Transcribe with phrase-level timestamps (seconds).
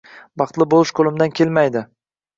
[0.41, 1.89] —Baxtli bo’lish qo’limdan kelmaydi.